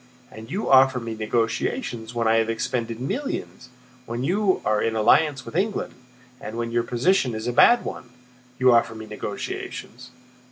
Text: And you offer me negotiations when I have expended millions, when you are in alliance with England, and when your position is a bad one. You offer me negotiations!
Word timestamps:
And 0.31 0.49
you 0.49 0.67
offer 0.67 0.99
me 0.99 1.13
negotiations 1.13 2.15
when 2.15 2.27
I 2.27 2.37
have 2.37 2.49
expended 2.49 2.99
millions, 2.99 3.69
when 4.07 4.23
you 4.23 4.59
are 4.65 4.81
in 4.81 4.95
alliance 4.95 5.45
with 5.45 5.55
England, 5.55 5.93
and 6.41 6.57
when 6.57 6.71
your 6.71 6.81
position 6.81 7.35
is 7.35 7.45
a 7.45 7.53
bad 7.53 7.85
one. 7.85 8.09
You 8.57 8.71
offer 8.73 8.95
me 8.95 9.05
negotiations! 9.05 10.09